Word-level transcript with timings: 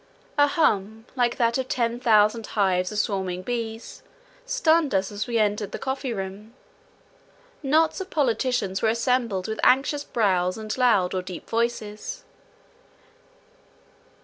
An 0.35 0.49
hum, 0.49 1.05
like 1.15 1.37
that 1.37 1.59
of 1.59 1.67
ten 1.67 1.99
thousand 1.99 2.47
hives 2.47 2.91
of 2.91 2.97
swarming 2.97 3.43
bees, 3.43 4.01
stunned 4.47 4.95
us 4.95 5.11
as 5.11 5.27
we 5.27 5.37
entered 5.37 5.73
the 5.73 5.77
coffee 5.77 6.11
room. 6.11 6.55
Knots 7.61 8.01
of 8.01 8.09
politicians 8.09 8.81
were 8.81 8.89
assembled 8.89 9.47
with 9.47 9.59
anxious 9.61 10.03
brows 10.03 10.57
and 10.57 10.75
loud 10.75 11.13
or 11.13 11.21
deep 11.21 11.47
voices. 11.47 12.23